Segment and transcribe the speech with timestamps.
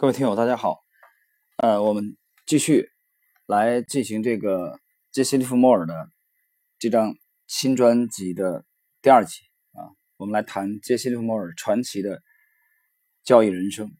[0.00, 0.82] 各位听友，大家好。
[1.58, 2.88] 呃，我们继续
[3.44, 4.80] 来进行这个
[5.12, 6.10] 杰西·利弗莫尔的
[6.78, 7.14] 这张
[7.46, 8.64] 新专辑的
[9.02, 9.42] 第二集
[9.72, 9.92] 啊。
[10.16, 12.22] 我们来谈杰西·利弗莫尔传奇的
[13.24, 13.94] 交易人生，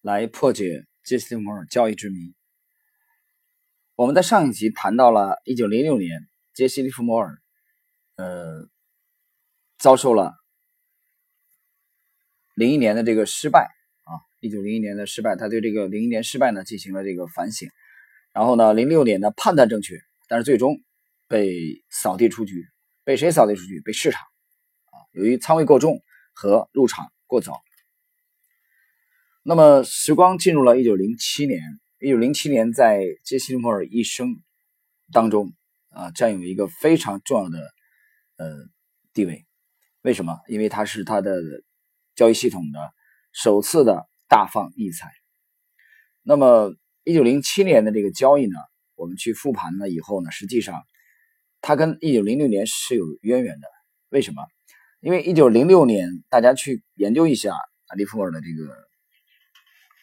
[0.00, 2.34] 来破解杰西·利弗莫尔交易之谜。
[3.96, 7.42] 我们在上一集谈到了1906年，杰西·利弗莫尔
[8.14, 8.66] 呃
[9.76, 10.32] 遭受了
[12.54, 13.75] 零一年的这个失败。
[14.46, 17.68] 一九零一年的失败，他对这个零一年失败呢进行了这个反省，
[18.32, 19.96] 然后呢，零六年呢判断正确，
[20.28, 20.80] 但是最终
[21.26, 22.64] 被扫地出局，
[23.02, 23.80] 被谁扫地出局？
[23.80, 26.00] 被市场啊，由于仓位过重
[26.32, 27.60] 和入场过早。
[29.42, 31.60] 那么时光进入了一九零七年，
[31.98, 34.28] 一九零七年在杰西·利弗尔一生
[35.12, 35.52] 当中
[35.88, 37.58] 啊，占有一个非常重要的
[38.36, 38.54] 呃
[39.12, 39.44] 地位。
[40.02, 40.38] 为什么？
[40.46, 41.42] 因为他是他的
[42.14, 42.78] 交易系统的
[43.32, 44.06] 首次的。
[44.28, 45.12] 大放异彩。
[46.22, 48.58] 那么，一九零七年的这个交易呢，
[48.96, 50.82] 我们去复盘了以后呢，实际上
[51.60, 53.68] 它跟一九零六年是有渊源的。
[54.08, 54.42] 为什么？
[54.98, 57.54] 因为一九零六年，大家去研究一下
[57.86, 58.74] 阿利弗尔的这个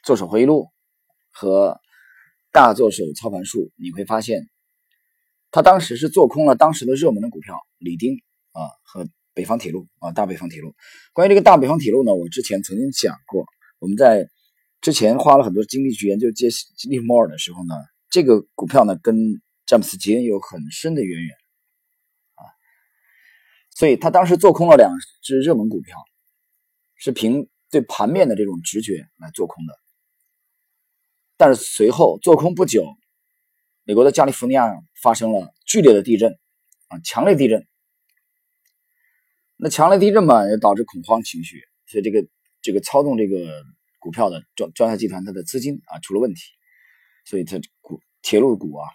[0.04, 0.70] 做手回忆录
[1.30, 1.78] 和
[2.52, 4.48] 大做手操盘术，你会发现，
[5.52, 8.16] 他当时是做空了当时的热门的股票，李丁
[8.54, 10.74] 啊和北方铁路啊，大北方铁路。
[11.12, 13.46] 关于这个大北方铁路呢，我之前曾经讲过。
[13.84, 14.30] 我们在
[14.80, 17.76] 之前花了很多精力去研究杰西·利弗莫尔的时候呢，
[18.10, 21.36] 这个股票呢跟詹姆斯·吉恩有很深的渊源
[22.36, 22.48] 啊，
[23.72, 24.90] 所以他当时做空了两
[25.22, 25.98] 只热门股票，
[26.96, 29.78] 是凭对盘面的这种直觉来做空的。
[31.36, 32.86] 但是随后做空不久，
[33.84, 36.32] 美国的加利福尼亚发生了剧烈的地震
[36.88, 37.68] 啊，强烈地震。
[39.58, 42.26] 那强烈地震嘛，也导致恐慌情绪，所以这个。
[42.64, 43.64] 这个操纵这个
[44.00, 46.42] 股票的庄庄家集团，它的资金啊出了问题，
[47.26, 48.88] 所以它股铁路股啊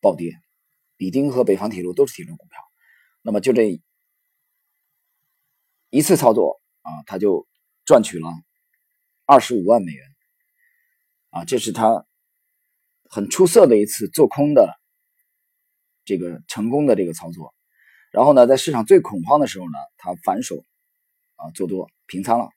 [0.00, 0.32] 暴跌，
[0.96, 2.58] 李丁和北方铁路都是铁路股票。
[3.20, 3.80] 那么就这
[5.90, 7.46] 一次操作啊，他就
[7.84, 8.26] 赚取了
[9.26, 10.06] 二十五万美元
[11.28, 12.06] 啊，这是他
[13.10, 14.80] 很出色的一次做空的
[16.06, 17.54] 这个成功的这个操作。
[18.10, 20.64] 然后呢，在市场最恐慌的时候呢，他反手
[21.36, 22.48] 啊做多平仓了。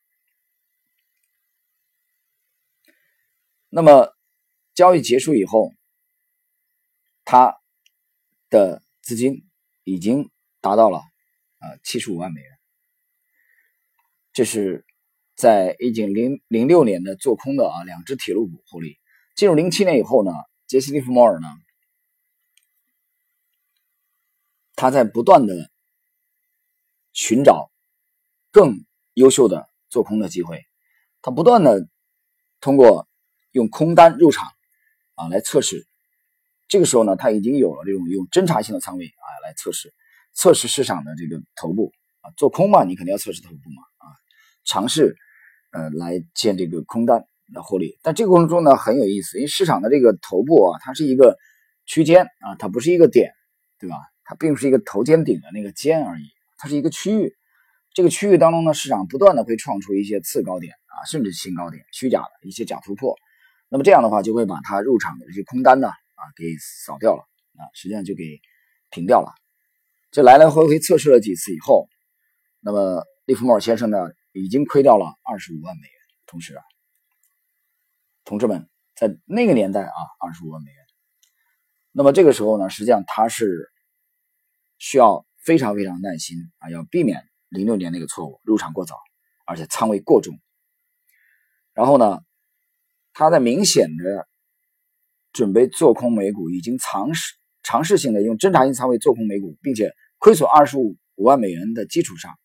[3.77, 4.15] 那么
[4.73, 5.73] 交易结束以后，
[7.25, 7.57] 他
[8.49, 9.43] 的资金
[9.83, 10.31] 已经
[10.61, 12.49] 达到了啊七十五万美元。
[14.31, 14.85] 这是
[15.35, 18.97] 在一九零零六年的做空的啊两只铁路股获利。
[19.35, 20.31] 进入零七年以后呢，
[20.67, 21.47] 杰西·利弗莫尔呢，
[24.75, 25.69] 他在不断的
[27.11, 27.69] 寻找
[28.51, 28.85] 更
[29.15, 30.63] 优秀的做空的机会，
[31.21, 31.89] 他不断的
[32.61, 33.05] 通过。
[33.55, 34.49] 用空单入场
[35.15, 35.87] 啊来测试，
[36.67, 39.93] 这个时候呢，他已经有了这种用侦查性的仓位啊来测试
[40.33, 44.11] 测试市场的这个头部啊做空嘛，你肯定要测试头部嘛啊，
[44.65, 45.15] 尝试
[45.71, 47.23] 呃来建这个空单
[47.53, 47.97] 来获利。
[48.01, 51.37] 但这个过程中呢很有意思，因为市场的这个头部啊，它是一个
[51.85, 53.31] 区间啊，它不是一个点，
[53.79, 53.95] 对吧？
[54.25, 56.25] 它并不是一个头肩顶的那个尖而已，
[56.57, 57.33] 它是一个区域。
[57.93, 63.15] 这个区域当中呢，市场不断的会创出一些次高点啊，甚至新高点，虚假的一些假突破。
[63.75, 66.45] 那么这样的话，就会把它入场的这些空单呢，啊，给
[66.85, 67.23] 扫掉了，
[67.57, 68.39] 啊，实际上就给
[68.89, 69.33] 平掉了。
[70.11, 71.89] 这来来回回测试了几次以后，
[72.61, 73.97] 那么利弗莫尔先生呢，
[74.31, 75.91] 已经亏掉了二十五万美元。
[76.25, 76.63] 同时啊，
[78.23, 80.79] 同志们，在那个年代啊，二十五万美元。
[81.91, 83.69] 那么这个时候呢，实际上他是
[84.77, 88.95] 需要非常非常耐心啊，要避免零六年那个错误，入场过早，
[89.45, 90.39] 而且仓位过重。
[91.73, 92.21] 然后呢？
[93.17, 94.27] 他在明显的
[95.31, 97.33] 准备做空美股，已经尝试
[97.63, 102.37] 尝试性的用侦查性仓位做空美股，并且亏损二十五五万美元的基础上，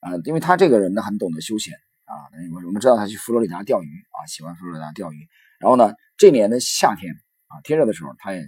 [0.00, 1.74] 啊，因为他这个人呢很懂得休闲
[2.06, 2.12] 啊，
[2.52, 5.28] 我我们知道他去佛罗里达钓鱼啊，喜欢佛罗里达钓鱼。
[5.60, 7.14] 然后呢，这年的夏天
[7.46, 8.42] 啊，天热的时候，他也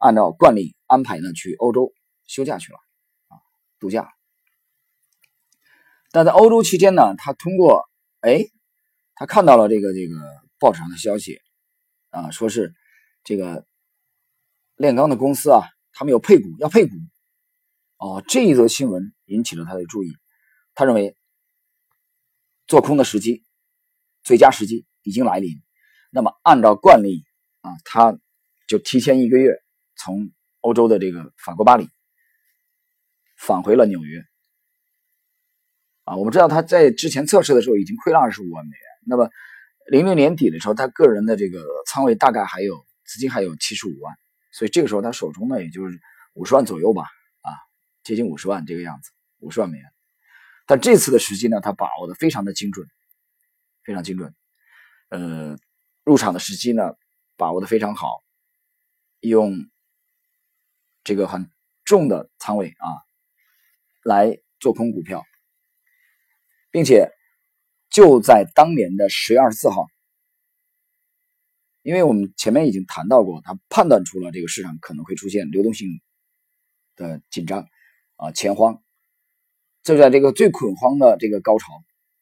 [0.00, 1.92] 按照惯例安排呢去欧洲
[2.26, 2.78] 休假去了
[3.28, 3.38] 啊，
[3.78, 4.08] 度假。
[6.10, 7.88] 但在欧洲期间呢，他通过
[8.20, 8.46] 哎，
[9.14, 10.41] 他看到了这个这个。
[10.62, 11.40] 报纸上的消息
[12.10, 12.72] 啊，说是
[13.24, 13.66] 这个
[14.76, 15.62] 炼钢的公司啊，
[15.92, 16.94] 他们有配股，要配股
[17.96, 18.22] 哦。
[18.28, 20.16] 这一则新闻引起了他的注意，
[20.74, 21.16] 他认为
[22.68, 23.42] 做空的时机
[24.22, 25.60] 最佳时机已经来临。
[26.12, 27.24] 那么按照惯例
[27.62, 28.16] 啊，他
[28.68, 29.56] 就提前一个月
[29.96, 30.30] 从
[30.60, 31.88] 欧洲的这个法国巴黎
[33.36, 34.22] 返回了纽约
[36.04, 36.14] 啊。
[36.14, 39.28] 我们知道他在之前测试的时候已经亏了二十五万美元，那么。
[39.86, 44.16] 零六年底的时候，他个人的这个仓位大概还有资金还有七十五万，
[44.52, 46.00] 所以这个时候他手中呢也就是
[46.34, 47.02] 五十万左右吧，
[47.40, 47.50] 啊，
[48.02, 49.86] 接近五十万这个样子，五十万美元。
[50.66, 52.86] 但这次的时机呢，他把握的非常的精准，
[53.84, 54.34] 非常精准。
[55.08, 55.58] 呃，
[56.04, 56.94] 入场的时机呢，
[57.36, 58.22] 把握的非常好，
[59.20, 59.68] 用
[61.04, 61.50] 这个很
[61.84, 62.88] 重的仓位啊
[64.04, 65.24] 来做空股票，
[66.70, 67.10] 并且
[67.92, 69.86] 就在当年的十月二十四号，
[71.82, 76.00] 因为我们前面已经谈到过，他判断出了这个市场可能会出现流动性
[76.96, 77.66] 的紧张
[78.16, 78.82] 啊钱荒。
[79.82, 81.66] 就在这个最恐慌的这个高潮，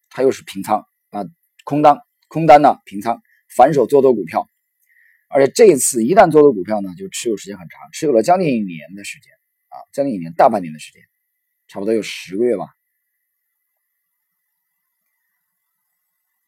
[0.09, 1.25] 他又是平仓啊，
[1.63, 3.21] 空单空单呢平仓，
[3.55, 4.49] 反手做多股票，
[5.29, 9.33] 而且这一次一旦做多股票呢，就持有时间很长，持有了将近一年的时间
[9.69, 11.03] 啊，将近一年大半年的时间，
[11.69, 12.67] 差不多有十个月吧。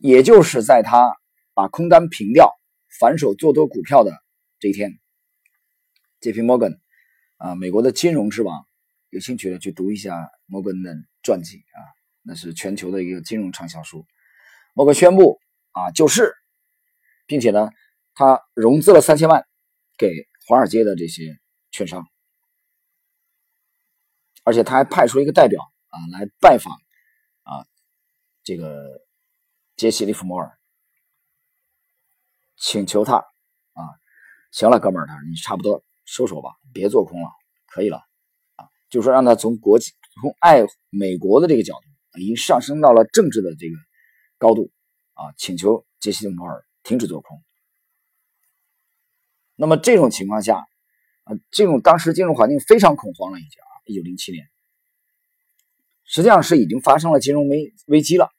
[0.02, 1.16] 也就是在他
[1.54, 2.52] 把空单平掉，
[2.98, 4.12] 反手做多股票的
[4.58, 4.98] 这一天
[6.20, 6.42] ，J.P.
[6.42, 6.80] Morgan
[7.36, 8.66] 啊，美国的金融之王。
[9.10, 11.78] 有兴趣的去读一下摩根的传记啊，
[12.22, 14.06] 那是全球的一个金融畅销书。
[14.72, 15.38] 摩根宣布
[15.70, 16.34] 啊救市，
[17.26, 17.70] 并且呢，
[18.14, 19.46] 他融资了三千万
[19.98, 21.38] 给华尔街的这些
[21.70, 22.08] 券商，
[24.44, 25.60] 而且他还派出一个代表
[25.90, 26.72] 啊来拜访
[27.42, 27.68] 啊
[28.42, 29.01] 这个
[29.76, 30.58] 杰西·利弗摩尔，
[32.56, 33.82] 请求他啊，
[34.50, 37.28] 行了，哥们儿，你差不多收手吧，别做空了，
[37.66, 37.98] 可以了
[38.56, 38.68] 啊。
[38.88, 43.76] 就说，让他从国际、从爱美国的这个角度，已经上升到了政治的这个
[44.38, 44.70] 高度
[45.14, 47.42] 啊，请求杰西·摩尔停止做空。
[49.56, 50.58] 那么这种情况下，
[51.24, 54.48] 啊，这种当时金融环境非常恐慌了，已经啊，一九零七年，
[56.04, 58.30] 实际上是已经发生了金融危危机了，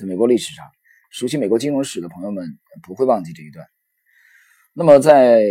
[0.00, 0.64] 在美国历史上，
[1.10, 3.66] 熟悉美国金融史的朋友们不会忘记这一段。
[4.72, 5.42] 那么在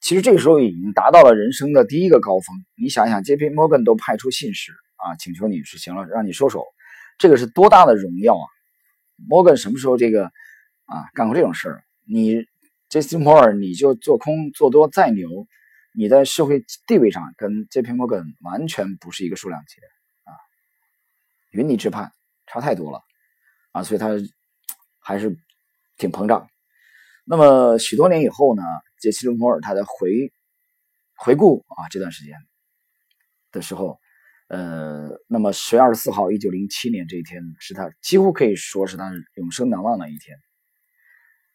[0.00, 2.64] 其实这个时候已经达到了人生的第一个高峰。
[2.76, 3.50] 你想想，J.P.
[3.50, 6.64] Morgan 都派出信使啊，请求你是行了，让你收手，
[7.18, 8.46] 这个是多大的荣耀啊
[9.28, 10.24] ！Morgan 什么时候这个
[10.86, 11.84] 啊干过这种事儿？
[12.06, 12.46] 你
[12.88, 13.16] J.P.
[13.16, 15.46] Morgan 你就做空做多再牛，
[15.92, 17.92] 你在社会地位上跟 J.P.
[17.92, 19.86] Morgan 完全不是一个数量级的
[20.24, 20.32] 啊，
[21.50, 22.12] 云泥之畔，
[22.46, 23.02] 差太多了
[23.72, 23.82] 啊！
[23.82, 24.10] 所以他
[24.98, 25.36] 还是
[25.96, 26.48] 挺膨胀。
[27.24, 28.62] 那么许多年以后呢？
[29.00, 30.32] 杰西·伦摩尔他在回
[31.14, 32.34] 回顾啊这段时间
[33.52, 34.00] 的时候，
[34.48, 40.36] 呃，那么十月二十四号，一九零七年这一天是他几乎可以说是他永生难忘的一天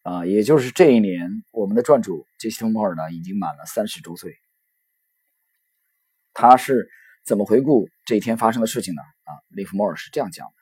[0.04, 4.38] 啊，也就是这一年，我们的传主杰西·伦摩尔呢已经满了三十周岁。
[6.34, 6.88] 他是
[7.26, 9.02] 怎么回顾这一天发生的事情呢？
[9.02, 10.54] 啊，利弗莫尔是这样讲的：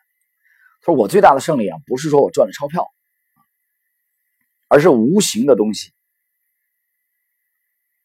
[0.81, 2.92] 他说，我最大的胜利啊，不是说我赚了钞票，
[4.68, 5.92] 而是无形的东西。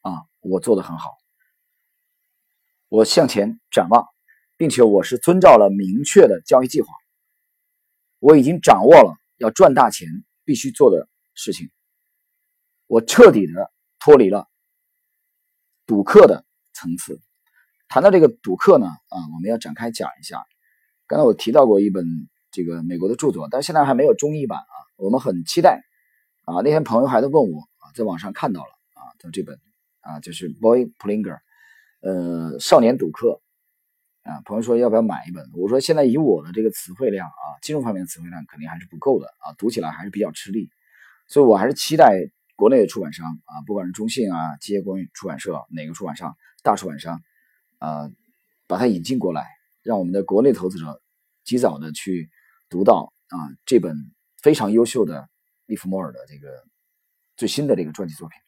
[0.03, 1.17] 啊，我做的很好，
[2.89, 4.07] 我向前展望，
[4.57, 6.89] 并且我是遵照了明确的交易计划。
[8.19, 10.09] 我已经掌握了要赚大钱
[10.45, 11.71] 必须做的事情，
[12.87, 14.49] 我彻底的脱离了
[15.87, 17.21] 赌客的层次。
[17.89, 20.45] 谈到这个赌客呢，啊，我们要展开讲一下。
[21.07, 22.05] 刚才我提到过一本
[22.57, 25.83] 这个美国的著作，但是现在还没有中译版啊，我们很期待。
[26.47, 29.59] 啊，那天朋友还在问我啊，在网上看到了啊，的这本。
[30.01, 31.41] 啊，就是 Boy Plinger，
[32.01, 33.41] 呃，少年赌客
[34.23, 34.41] 啊。
[34.45, 35.45] 朋友说要不要买一本？
[35.53, 40.71] 我说现在以我的这个词汇量啊，金融方面的词汇量肯定还是不够的啊，读起来还是比较吃力。
[41.27, 47.21] 所以我还是期待国内的出版商啊，不管是中信啊、基业国际出版社哪个出版商、大出版商
[47.79, 48.09] 啊，
[48.69, 49.45] 把它引进过来，
[49.83, 51.03] 让我们的国内投资者
[51.43, 52.31] 及早的去
[52.69, 53.97] 读到啊这本
[54.43, 55.29] 非常优秀的
[55.67, 56.49] 利弗莫尔的这个
[57.37, 58.39] 最新的这个传记作品。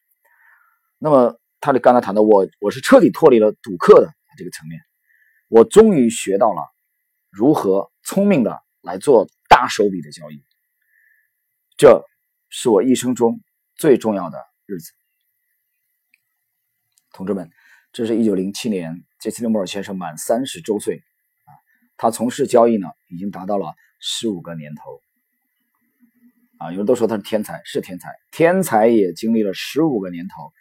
[0.98, 1.40] 那么。
[1.60, 4.80] 他的刚才谈到我，我是彻底脱离了赌客的这个层面，
[5.48, 6.62] 我终于学到了
[7.30, 10.40] 如何聪明的来做大手笔的交易，
[11.76, 12.04] 这
[12.48, 13.40] 是我一生中
[13.74, 14.92] 最重要的日子。
[17.10, 17.50] 同志们，
[17.90, 21.02] 这是一九零七年杰西·利莫尔先生满三十周岁
[21.44, 21.50] 啊，
[21.96, 25.00] 他从事交易呢已经达到了十五个年头
[26.58, 30.52] 啊，有人都说他是天才，是天才，天才也经历了十五个年头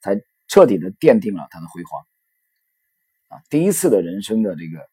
[0.00, 0.22] 才。
[0.50, 2.06] 彻底的奠定了他的辉煌，
[3.28, 4.88] 啊，第一次的人生的这个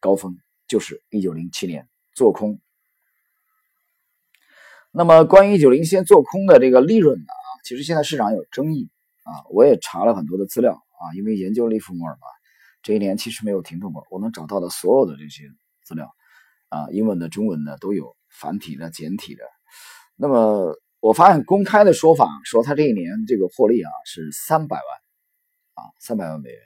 [0.00, 0.36] 高峰
[0.66, 2.58] 就是一九零七年做空。
[4.90, 7.24] 那么关于一九零七年做空的这个利润呢？
[7.24, 8.90] 啊，其实现在市场有争议
[9.22, 12.26] 啊，我也查了很多的资料啊，因为研究利弗莫尔嘛，
[12.82, 15.44] 这一年其实没有停顿过，我能找到的所有的这些
[15.84, 16.12] 资料
[16.68, 19.44] 啊，英文的、中文的都有，繁体的、简体的，
[20.16, 26.58] 那么我发现公开的说法说他这一年这个获利啊是三百万啊三百万美元，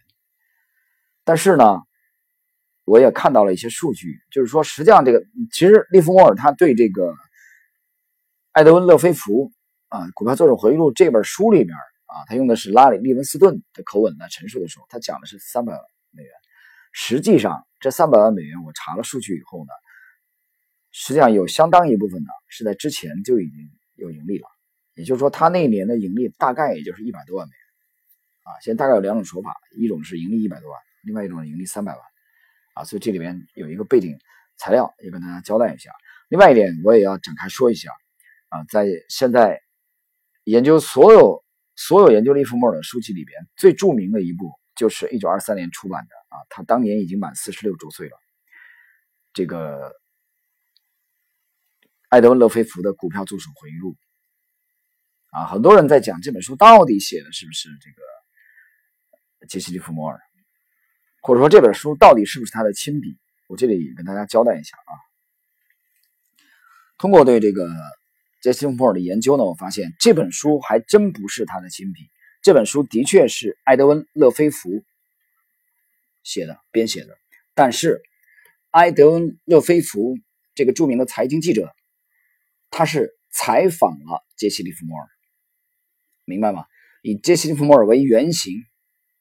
[1.24, 1.82] 但是呢，
[2.84, 7.14] 我也看到了一些数据，就是说实际上这个其实利弗莫尔他对这个
[8.52, 9.52] 艾德温勒菲弗
[9.88, 11.76] 啊《股票作者回忆录》这本书里面
[12.06, 16.32] 啊，他用的是拉里利文斯顿的口吻来陈述的时候，他讲的是三百万美元。
[16.92, 19.70] 实际上，这三百万美元我查了数据以后呢，
[20.92, 24.46] 实际上有相当一部分呢是在之前就已经有盈利了，
[24.94, 27.60] 也就是说，他那一年的盈利大概也就是一百多万美元
[28.44, 28.58] 啊。
[28.60, 32.02] 现在大概有两种说法，一种是盈利一百多万，另外一种是盈利三百万
[32.74, 32.84] 啊。
[32.84, 34.18] 所以这里面有一个背景
[34.56, 35.90] 材料也跟大家交代一下。
[36.28, 37.90] 另外一点，我也要展开说一下
[38.48, 39.60] 啊，在现在
[40.44, 41.44] 研究所有
[41.76, 46.14] 所有研究利弗莫尔的书籍里边，最著名的一部就是一九二三年出版的。
[46.30, 48.16] 啊，他当年已经满四十六周岁了。
[49.32, 49.92] 这个
[52.10, 53.96] 艾德温·勒菲弗的《股票助手回忆录》
[55.38, 60.20] 啊，很多人在讲这本书到底写的是不是这个杰西·利弗莫尔，
[61.22, 63.16] 或者说这本书到底是不是他的亲笔？
[63.46, 64.92] 我这里跟大家交代一下啊。
[66.98, 67.68] 通过对这个
[68.42, 72.10] 杰西·利弗莫尔的研究呢，我发现这本书还真不是他的亲笔，
[72.42, 74.84] 这本书的确是埃德温·勒菲弗。
[76.22, 77.16] 写的编写的，
[77.54, 78.02] 但是
[78.72, 80.18] 埃德温·勒菲弗
[80.54, 81.74] 这个著名的财经记者，
[82.70, 85.06] 他是采访了杰西·利弗莫尔，
[86.24, 86.64] 明白吗？
[87.02, 88.54] 以杰西·利弗莫尔为原型，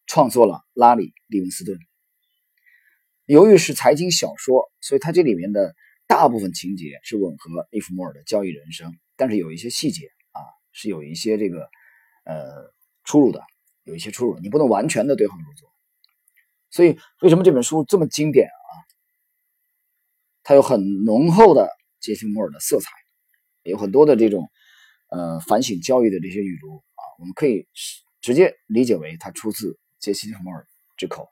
[0.06, 1.78] 创作了拉里·利文斯顿。
[3.26, 5.76] 由于是财经小说，所以它这里面的
[6.08, 10.42] 大部分情节是吻合利弗莫尔的交易人生，但是有一些细节啊，
[10.72, 11.70] 是有一些这个
[12.24, 13.44] 呃出入的，
[13.84, 15.70] 有一些出入，你不能完全的对号入座。
[16.72, 18.72] 所以，为什么这本书这么经典啊？
[20.44, 22.90] 它有很浓厚的杰西·摩尔的色彩，
[23.70, 24.52] 有很多的这种
[25.10, 27.68] 呃反省教育的这些语录啊，我们可以
[28.22, 31.30] 直接理解为它出自杰西·利弗莫尔之口。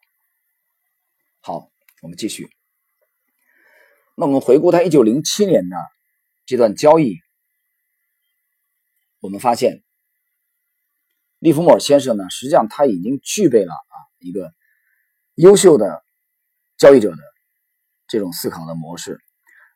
[1.41, 1.69] 好，
[2.01, 2.49] 我们继续。
[4.15, 5.75] 那我们回顾他一九零七年的
[6.45, 7.17] 这段交易，
[9.19, 9.83] 我们发现
[11.39, 14.53] 利弗莫尔先生呢，实际上他已经具备了啊一个。
[15.39, 16.03] 优秀的
[16.79, 17.17] 交易者的
[18.07, 19.19] 这种思考的模式，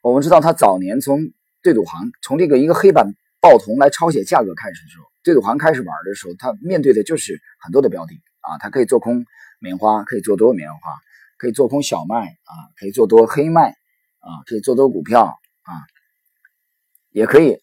[0.02, 1.20] 我们知道他早年从
[1.62, 9.26] 对赌行，从这个一个黑板报童来抄写价格开始的时候，对赌行开始玩的时候，他面对的就是很多的标的啊，他可以做空
[9.60, 10.80] 棉花，可以做多棉花，
[11.38, 13.70] 可以做空小麦啊，可以做多黑麦
[14.20, 15.74] 啊，可以做多股票啊，
[17.10, 17.58] 也可以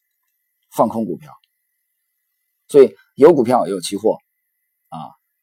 [0.71, 1.33] 放空股票，
[2.69, 4.19] 所以有股票有期货
[4.89, 4.99] 啊，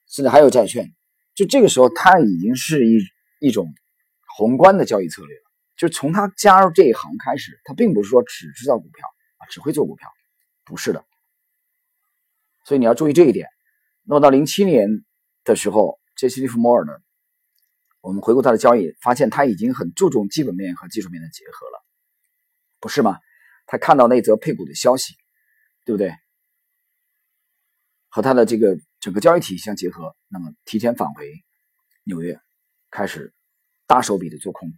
[0.08, 0.94] 甚至还有债券。
[1.34, 3.00] 就这个时候，它已经是一
[3.40, 3.74] 一种
[4.38, 5.45] 宏观的交易策略。
[5.78, 10.10] 就从他加入这一行开始，他并不是说只知道股票啊，只会做股票，
[10.64, 11.06] 不是的。
[12.66, 13.48] 所以你要注意这一点。
[14.04, 15.04] 那么到零七年
[15.44, 16.94] 的时候，杰西·利弗莫尔呢，
[18.02, 21.86] 我们回顾他的交易，发现他已经很注重基本面和技术面的结合了，
[22.80, 23.20] 不是吗？
[23.66, 25.16] 他看到那则配股的消息，
[25.86, 26.14] 对不对？
[28.10, 28.78] 和他的这个。
[29.02, 31.32] 整个交易体系相结合，那么提前返回
[32.06, 32.42] 纽约，
[32.90, 33.36] 开始
[33.86, 34.74] 大手笔的做空，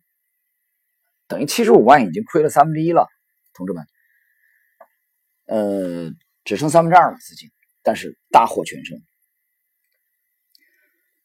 [1.27, 3.07] 等于七十五万已经亏了三分之一了，
[3.53, 3.85] 同志们，
[5.45, 6.11] 呃，
[6.43, 7.49] 只剩三分之二了资金，
[7.83, 8.99] 但是大获全胜。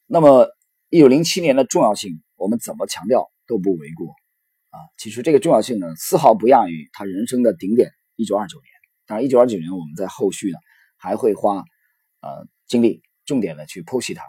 [0.07, 0.49] 那么
[0.89, 4.09] 一九零七年的重要性，我们怎么强调都不为过
[4.71, 4.79] 啊。
[4.99, 8.67] 其实这个重要性呢，丝毫不亚于他人生的顶点一九二九年。
[9.07, 10.59] 当然，一九二九年我们在后续呢
[10.97, 11.65] 还会花
[12.21, 12.47] 呃。
[12.69, 14.25] 精力重点的去剖析它。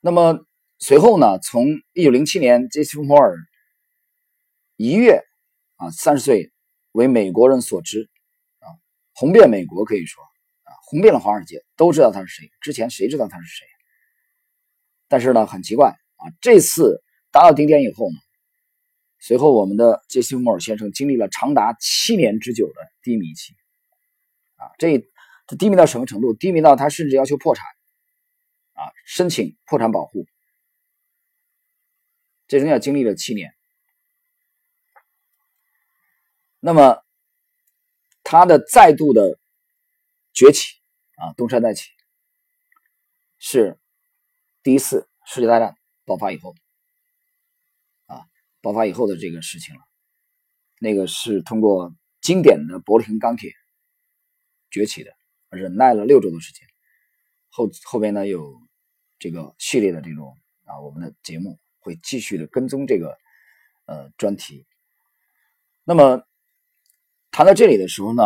[0.00, 0.44] 那么
[0.80, 1.38] 随后呢？
[1.38, 3.36] 从一九零七年，杰西·摩尔
[4.76, 5.22] 一跃
[5.76, 6.52] 啊，三十岁
[6.92, 8.10] 为美国人所知
[8.58, 8.66] 啊，
[9.14, 12.50] 红遍美国，可以说啊，红遍了华尔街，都知道他是谁。
[12.60, 13.66] 之前谁知道他是谁？
[15.08, 18.16] 但是呢，很奇怪啊，这次达到顶点以后呢，
[19.18, 23.54] 随后我们的杰西·摩尔先生经历了长达七年之久的低迷期
[24.56, 25.04] 啊，这。
[25.46, 26.32] 他低迷到什么程度？
[26.32, 27.66] 低迷到他甚至要求破产，
[28.72, 30.24] 啊，申请破产保护。
[32.48, 33.54] 这中间经历了七年。
[36.66, 37.04] 那么，
[38.22, 39.38] 他的再度的
[40.32, 40.80] 崛起，
[41.16, 41.90] 啊，东山再起，
[43.36, 43.78] 是
[44.62, 46.54] 第一次世界大战爆发以后，
[48.06, 48.24] 啊，
[48.62, 49.82] 爆发以后的这个事情了。
[50.78, 53.52] 那个是通过经典的柏林钢铁
[54.70, 55.14] 崛起的。
[55.50, 56.66] 忍耐了六周的时间，
[57.50, 58.58] 后后边呢有
[59.18, 63.18] 这个系列的这种啊，我们的节目会继续的跟踪这个
[63.84, 64.66] 呃专题。
[65.84, 66.26] 那么
[67.36, 68.22] 谈到这里的时候呢，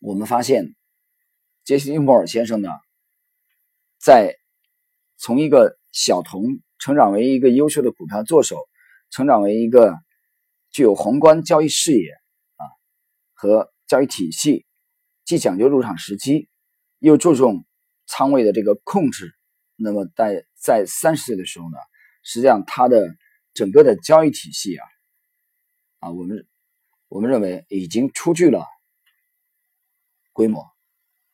[0.00, 0.74] 我们发现
[1.62, 2.68] 杰西·利莫尔先生呢，
[4.00, 4.34] 在
[5.16, 6.42] 从一个小童
[6.80, 8.68] 成长为一个优秀的股票作手，
[9.10, 9.94] 成长为一个
[10.72, 12.10] 具有宏观交易视野
[12.56, 12.66] 啊
[13.32, 14.66] 和交易体系，
[15.24, 16.48] 既讲究入场时机，
[16.98, 17.64] 又注重
[18.08, 19.32] 仓位的这个控制。
[19.76, 21.76] 那么在在三十岁的时候呢，
[22.24, 23.14] 实际上他的
[23.54, 24.84] 整个的交易体系啊。
[26.00, 26.46] 啊，我们
[27.08, 28.66] 我们认为已经出具了
[30.32, 30.66] 规模，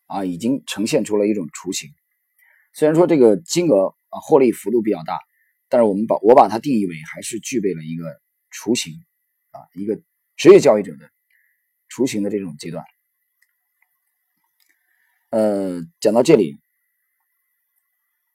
[0.07, 1.91] 啊，已经呈现出了一种雏形。
[2.73, 5.19] 虽然说这个金额啊获利幅度比较大，
[5.69, 8.21] 但是我们把我把它定义为还是具备了一个
[8.51, 8.93] 雏形
[9.53, 10.01] 啊，一个
[10.37, 11.11] 职业交易者的
[11.89, 12.85] 雏形的这种阶段。
[15.31, 16.59] 呃，讲到这里，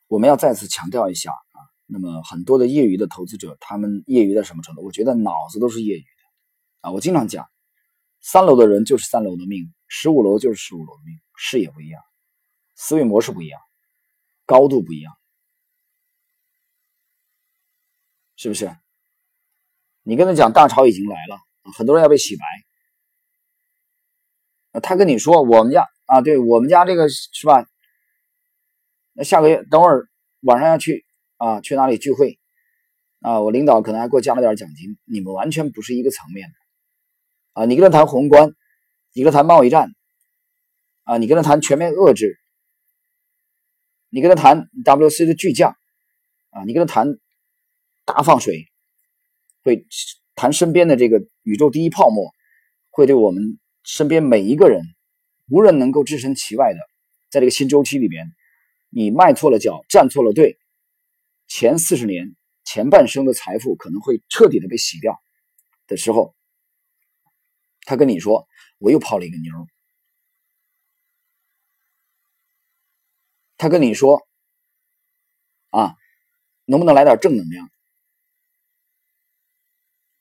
[0.07, 4.81] 我们要再次强调一下啊，那么很多的业余的投资者，他们业余到什么程度？
[4.81, 6.05] 我觉得脑子都是业余。
[6.81, 7.49] 啊，我经常讲，
[8.19, 12.01] 三楼的人就是三楼的命，十五楼就是十五楼的命，视野不一样，
[12.75, 13.61] 思维模式不一样，
[14.45, 15.13] 高度不一样，
[18.35, 18.75] 是不是？
[20.03, 21.37] 你跟他讲大潮已经来了，
[21.77, 22.35] 很多人要被洗
[24.71, 27.67] 白，他跟你说我们家啊，对我们家这个是吧？
[29.13, 30.09] 那下个月等会儿
[30.39, 31.05] 晚上要去
[31.37, 32.39] 啊，去哪里聚会
[33.19, 33.39] 啊？
[33.41, 36.60] 我领导可能还给我加了点奖金，你们完全不是一个层面的。
[37.53, 38.53] 啊，你跟他谈宏观，
[39.13, 39.93] 你跟他谈贸易战，
[41.03, 42.39] 啊，你跟他谈全面遏制，
[44.09, 45.75] 你跟他谈 WC 的巨降，
[46.51, 47.17] 啊，你跟他谈
[48.05, 48.67] 大放水，
[49.63, 49.85] 会
[50.33, 52.31] 谈身边的这个宇宙第一泡沫，
[52.89, 54.81] 会对我们身边每一个人
[55.49, 56.79] 无人能够置身其外的，
[57.29, 58.31] 在这个新周期里边，
[58.89, 60.57] 你迈错了脚，站错了队，
[61.47, 65.19] 前四十年前半生的财富可能会彻底的被洗掉
[65.87, 66.33] 的时候。
[67.85, 68.47] 他跟你说
[68.79, 69.53] ：“我又泡了一个妞。”
[73.57, 74.27] 他跟你说
[75.69, 75.95] ：“啊，
[76.65, 77.69] 能不能来点正能量？”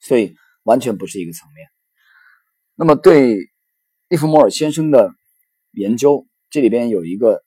[0.01, 1.68] 所以完全不是一个层面。
[2.75, 3.51] 那么对
[4.09, 5.14] 利弗莫尔先生的
[5.73, 7.44] 研究，这里边有一个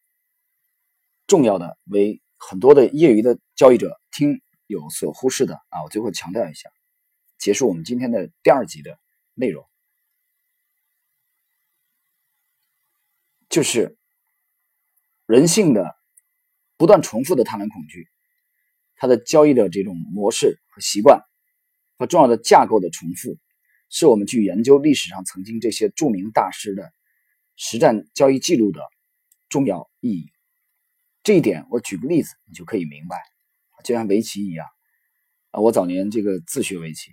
[1.26, 6.70] 重要的，为很多的业余的交易者听有所忽视的啊，我最后强调一下，
[7.38, 9.00] 结束我们今天的第二集的
[9.34, 9.68] 内容。
[13.54, 14.00] 就是
[15.28, 15.96] 人性的
[16.76, 18.08] 不断重复的贪婪恐惧，
[18.96, 21.22] 它的交易的这种模式和习惯
[22.00, 23.38] 和重要的架构的重复，
[23.92, 26.92] 是我们去研究历史上曾经这些著名大师的
[27.56, 28.82] 实战交易记录的
[29.50, 30.32] 重要意义。
[31.22, 33.22] 这一点，我举个例子，你就可以明白。
[33.84, 34.66] 就像围棋一样
[35.52, 37.12] 啊，我早年这个自学围棋，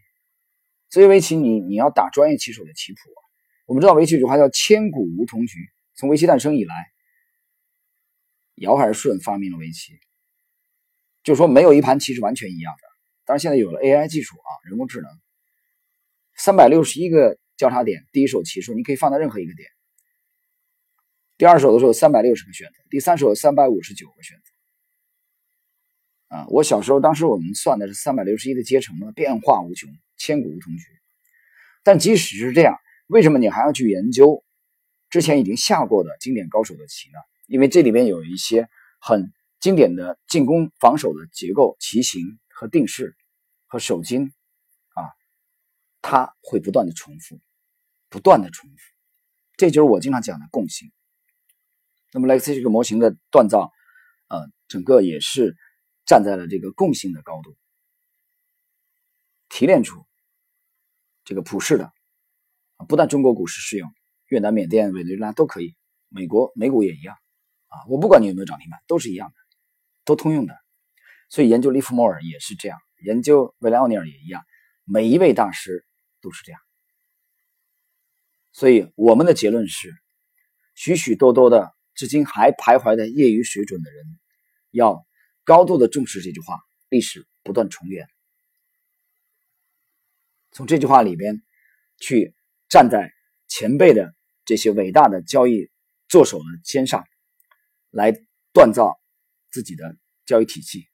[0.88, 3.20] 所以围棋你你要打专业棋手的棋谱啊。
[3.66, 5.58] 我们知道围棋有句话叫“千古无同局”。
[6.00, 6.74] 从围棋诞生以来，
[8.54, 9.92] 尧还是舜发明了围棋，
[11.22, 12.82] 就说没有一盘棋是完全一样的。
[13.26, 15.10] 当然现在有了 AI 技术啊，人工智能，
[16.38, 19.68] 三百六十一个交叉点，第一手棋数你可以放在任何一个点。
[21.36, 24.38] 第二手的时候三百六十个选择，第三手三百五十九个选
[26.30, 26.34] 择。
[26.34, 30.84] 啊，我小时候当时我们算的是三百六十一的阶乘呢，变化无穷，千古无同局。
[31.82, 34.42] 但即使是这样，为什么你还要去研究？
[35.10, 37.18] 之前已经下过的经典高手的棋呢？
[37.46, 38.68] 因为这里面有一些
[39.00, 43.16] 很经典的进攻、防守的结构、棋形和定式
[43.66, 44.32] 和手筋
[44.94, 45.02] 啊，
[46.00, 47.40] 它会不断的重复，
[48.08, 48.76] 不断的重复，
[49.56, 50.92] 这就是我经常讲的共性。
[52.12, 53.72] 那么 Lexi 这个模型的锻造，
[54.28, 55.56] 呃，整个也是
[56.06, 57.56] 站在了这个共性的高度，
[59.48, 60.06] 提炼出
[61.24, 61.92] 这个普世的，
[62.88, 63.92] 不但中国股市适用。
[64.30, 65.74] 越南、缅甸、委内瑞拉都可以，
[66.08, 67.16] 美国美股也一样
[67.66, 67.82] 啊！
[67.88, 69.34] 我不管你有没有涨停板，都是一样的，
[70.04, 70.56] 都通用的。
[71.28, 74.40] 所以研究利弗莫尔也是这样，研究维莱奥尼尔也一样，
[74.84, 75.84] 每一位大师
[76.20, 76.60] 都是这样。
[78.52, 79.92] 所以我们的结论是，
[80.76, 84.04] 许许多多的至今还徘徊在业余水准的人，
[84.70, 85.04] 要
[85.42, 88.06] 高度的重视这句话：历史不断重演。
[90.52, 91.42] 从这句话里边
[91.98, 92.32] 去
[92.68, 93.12] 站在
[93.48, 94.14] 前辈的。
[94.44, 95.70] 这些伟大的交易
[96.08, 97.04] 作手的肩上，
[97.90, 98.12] 来
[98.52, 99.00] 锻造
[99.50, 100.86] 自己的交易体系，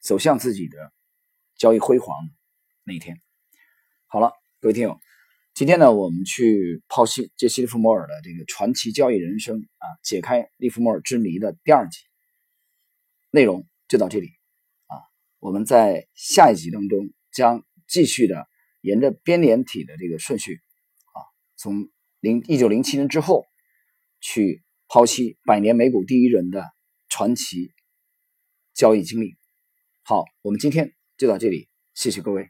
[0.00, 0.92] 走向自己的
[1.56, 2.16] 交易辉煌
[2.84, 3.20] 那一天。
[4.06, 4.98] 好了，各位听友，
[5.54, 11.98] 今天呢，我们去剖析杰西·利弗莫尔的这个传奇交易人生啊，解开利弗莫尔之谜的第二集
[13.30, 14.28] 内容就到这里
[14.86, 14.96] 啊。
[15.38, 18.46] 我们在下一集当中将继续的
[18.80, 20.60] 沿着编年体的这个顺序
[21.12, 21.20] 啊，
[21.56, 21.90] 从
[22.22, 23.46] 零一九零七年之后
[24.20, 26.64] 去剖析百年美股第一人的
[27.08, 27.72] 传奇
[28.72, 29.36] 交易经历。
[30.04, 32.48] 好，我们今天就到这里，谢谢各位。